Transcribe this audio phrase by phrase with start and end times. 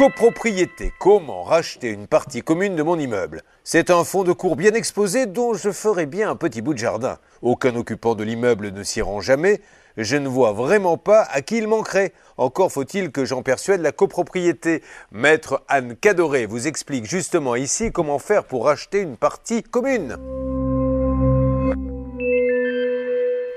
[0.00, 0.94] Copropriété.
[0.98, 3.42] Comment racheter une partie commune de mon immeuble?
[3.64, 6.78] C'est un fond de cours bien exposé dont je ferai bien un petit bout de
[6.78, 7.18] jardin.
[7.42, 9.60] Aucun occupant de l'immeuble ne s'y rend jamais.
[9.98, 12.14] Je ne vois vraiment pas à qui il manquerait.
[12.38, 14.82] Encore faut-il que j'en persuade la copropriété.
[15.12, 20.16] Maître Anne Cadoré vous explique justement ici comment faire pour racheter une partie commune.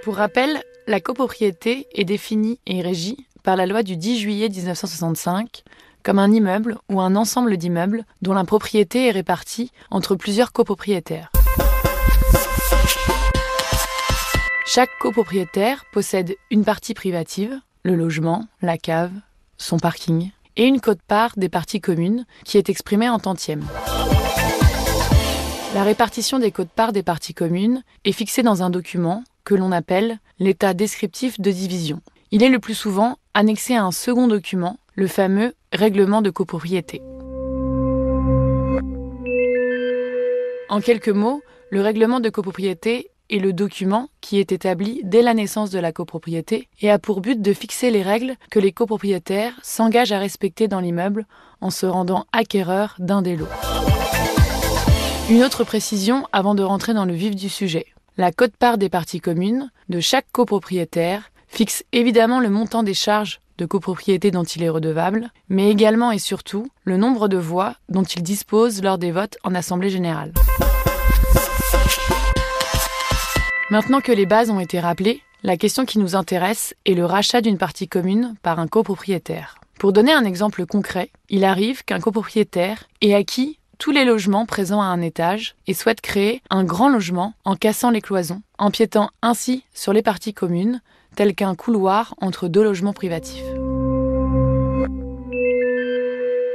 [0.04, 5.64] Pour rappel, la copropriété est définie et régie par la loi du 10 juillet 1965
[6.04, 11.32] comme un immeuble ou un ensemble d'immeubles dont la propriété est répartie entre plusieurs copropriétaires.
[14.66, 19.12] Chaque copropriétaire possède une partie privative, le logement, la cave,
[19.58, 23.66] son parking, et une cote-part des parties communes qui est exprimée en tantièmes.
[25.74, 30.20] La répartition des cotes-parts des parties communes est fixée dans un document que l'on appelle
[30.40, 32.02] l'état descriptif de division.
[32.32, 37.02] Il est le plus souvent annexé à un second document le fameux règlement de copropriété.
[40.70, 45.34] En quelques mots, le règlement de copropriété est le document qui est établi dès la
[45.34, 49.54] naissance de la copropriété et a pour but de fixer les règles que les copropriétaires
[49.64, 51.26] s'engagent à respecter dans l'immeuble
[51.62, 53.48] en se rendant acquéreurs d'un des lots.
[55.30, 57.88] Une autre précision avant de rentrer dans le vif du sujet.
[58.18, 63.66] La cote-part des parties communes de chaque copropriétaire fixe évidemment le montant des charges de
[63.66, 68.24] copropriété dont il est redevable, mais également et surtout le nombre de voix dont il
[68.24, 70.34] dispose lors des votes en Assemblée générale.
[73.70, 77.42] Maintenant que les bases ont été rappelées, la question qui nous intéresse est le rachat
[77.42, 79.56] d'une partie commune par un copropriétaire.
[79.80, 84.82] Pour donner un exemple concret, il arrive qu'un copropriétaire ait acquis tous les logements présents
[84.82, 89.66] à un étage et souhaite créer un grand logement en cassant les cloisons, empiétant ainsi
[89.74, 90.82] sur les parties communes,
[91.16, 93.44] tel qu'un couloir entre deux logements privatifs.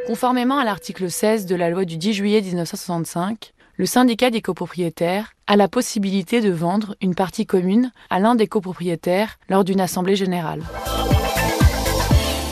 [0.06, 5.32] Conformément à l'article 16 de la loi du 10 juillet 1965, le syndicat des copropriétaires
[5.46, 10.16] a la possibilité de vendre une partie commune à l'un des copropriétaires lors d'une assemblée
[10.16, 10.62] générale.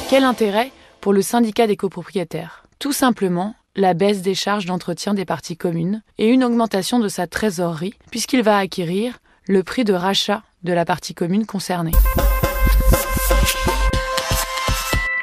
[0.09, 2.65] Quel intérêt pour le syndicat des copropriétaires?
[2.79, 7.27] Tout simplement la baisse des charges d'entretien des parties communes et une augmentation de sa
[7.27, 11.93] trésorerie puisqu'il va acquérir le prix de rachat de la partie commune concernée.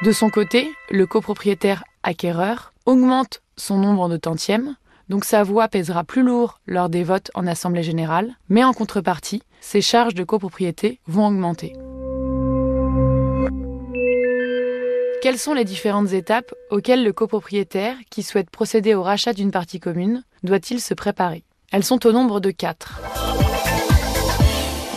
[0.02, 4.74] De son côté, le copropriétaire acquéreur augmente son nombre de tantièmes,
[5.08, 9.42] donc sa voix pèsera plus lourd lors des votes en Assemblée générale, mais en contrepartie,
[9.60, 11.74] ses charges de copropriété vont augmenter.
[15.22, 19.80] Quelles sont les différentes étapes auxquelles le copropriétaire qui souhaite procéder au rachat d'une partie
[19.80, 21.44] commune doit-il se préparer?
[21.72, 23.00] Elles sont au nombre de quatre.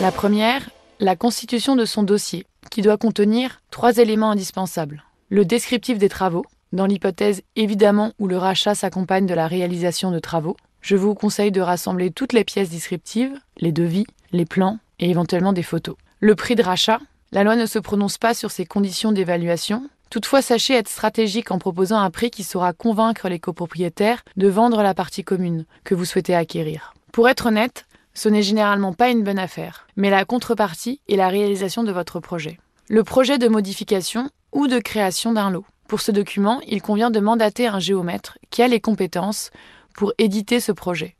[0.00, 0.70] La première,
[1.00, 5.02] la constitution de son dossier, qui doit contenir trois éléments indispensables.
[5.28, 10.20] Le descriptif des travaux, dans l'hypothèse évidemment où le rachat s'accompagne de la réalisation de
[10.20, 10.56] travaux.
[10.82, 15.52] Je vous conseille de rassembler toutes les pièces descriptives, les devis, les plans et éventuellement
[15.52, 15.96] des photos.
[16.20, 17.00] Le prix de rachat,
[17.32, 19.90] la loi ne se prononce pas sur ses conditions d'évaluation.
[20.10, 24.80] Toutefois, sachez être stratégique en proposant un prix qui saura convaincre les copropriétaires de vendre
[24.82, 26.94] la partie commune que vous souhaitez acquérir.
[27.12, 27.84] Pour être honnête,
[28.18, 32.18] ce n'est généralement pas une bonne affaire, mais la contrepartie est la réalisation de votre
[32.18, 32.58] projet.
[32.88, 35.64] Le projet de modification ou de création d'un lot.
[35.86, 39.50] Pour ce document, il convient de mandater un géomètre qui a les compétences
[39.94, 41.14] pour éditer ce projet.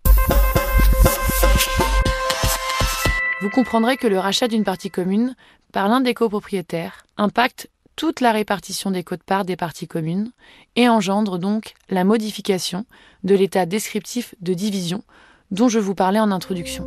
[3.43, 5.37] Vous comprendrez que le rachat d'une partie commune
[5.73, 10.33] par l'un des copropriétaires impacte toute la répartition des cotes-parts des parties communes
[10.75, 12.87] et engendre donc la modification
[13.23, 15.05] de l'état descriptif de division
[15.51, 16.87] dont je vous parlais en introduction.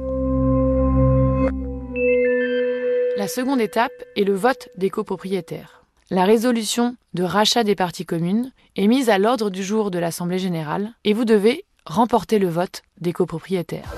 [3.17, 5.83] La seconde étape est le vote des copropriétaires.
[6.09, 10.39] La résolution de rachat des parties communes est mise à l'ordre du jour de l'Assemblée
[10.39, 13.93] générale et vous devez remporter le vote des copropriétaires.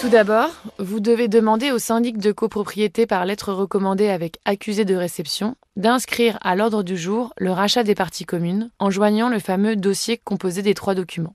[0.00, 4.94] Tout d'abord, vous devez demander au syndic de copropriété par lettre recommandée avec accusé de
[4.94, 9.76] réception d'inscrire à l'ordre du jour le rachat des parties communes en joignant le fameux
[9.76, 11.34] dossier composé des trois documents.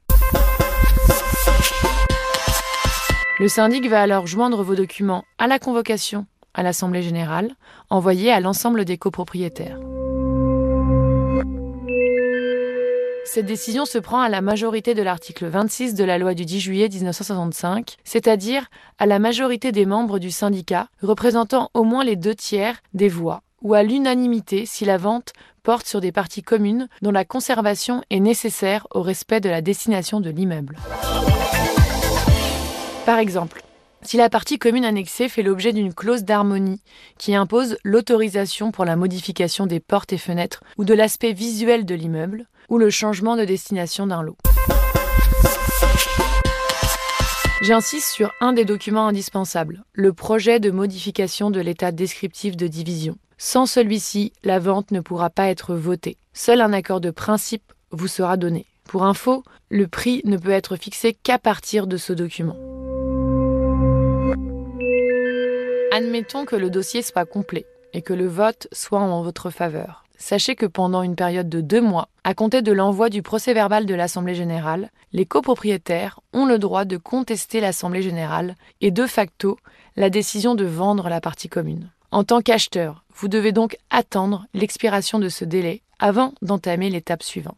[3.39, 7.51] Le syndic va alors joindre vos documents à la convocation à l'Assemblée générale
[7.89, 9.79] envoyée à l'ensemble des copropriétaires.
[13.23, 16.59] Cette décision se prend à la majorité de l'article 26 de la loi du 10
[16.59, 18.65] juillet 1965, c'est-à-dire
[18.97, 23.43] à la majorité des membres du syndicat représentant au moins les deux tiers des voix,
[23.61, 25.31] ou à l'unanimité si la vente
[25.63, 30.19] porte sur des parties communes dont la conservation est nécessaire au respect de la destination
[30.19, 30.75] de l'immeuble.
[33.09, 33.63] Par exemple,
[34.03, 36.79] si la partie commune annexée fait l'objet d'une clause d'harmonie
[37.17, 41.95] qui impose l'autorisation pour la modification des portes et fenêtres ou de l'aspect visuel de
[41.95, 44.37] l'immeuble, ou le changement de destination d'un lot.
[47.63, 53.17] J'insiste sur un des documents indispensables, le projet de modification de l'état descriptif de division.
[53.39, 56.17] Sans celui-ci, la vente ne pourra pas être votée.
[56.33, 58.67] Seul un accord de principe vous sera donné.
[58.83, 62.55] Pour info, le prix ne peut être fixé qu'à partir de ce document.
[65.99, 70.05] Admettons que le dossier soit complet et que le vote soit en votre faveur.
[70.17, 73.85] Sachez que pendant une période de deux mois, à compter de l'envoi du procès verbal
[73.85, 79.57] de l'Assemblée générale, les copropriétaires ont le droit de contester l'Assemblée générale et de facto
[79.97, 81.89] la décision de vendre la partie commune.
[82.11, 87.57] En tant qu'acheteur, vous devez donc attendre l'expiration de ce délai avant d'entamer l'étape suivante.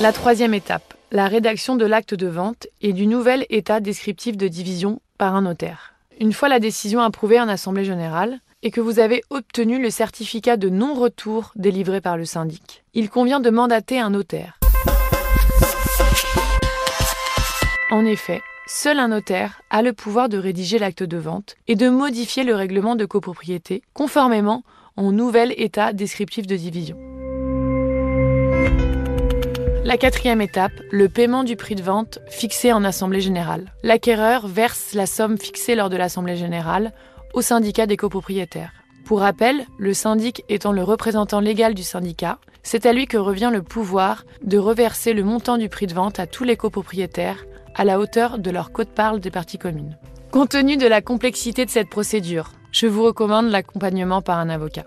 [0.00, 4.48] La troisième étape, la rédaction de l'acte de vente et du nouvel état descriptif de
[4.48, 5.95] division par un notaire.
[6.18, 10.56] Une fois la décision approuvée en Assemblée générale et que vous avez obtenu le certificat
[10.56, 14.58] de non-retour délivré par le syndic, il convient de mandater un notaire.
[17.90, 21.90] En effet, seul un notaire a le pouvoir de rédiger l'acte de vente et de
[21.90, 24.62] modifier le règlement de copropriété conformément
[24.96, 26.96] au nouvel état descriptif de division.
[29.86, 33.72] La quatrième étape, le paiement du prix de vente fixé en Assemblée générale.
[33.84, 36.92] L'acquéreur verse la somme fixée lors de l'Assemblée générale
[37.34, 38.72] au syndicat des copropriétaires.
[39.04, 43.50] Pour rappel, le syndic étant le représentant légal du syndicat, c'est à lui que revient
[43.52, 47.46] le pouvoir de reverser le montant du prix de vente à tous les copropriétaires
[47.76, 49.96] à la hauteur de leur quote-parle des parties communes.
[50.32, 54.86] Compte tenu de la complexité de cette procédure, je vous recommande l'accompagnement par un avocat.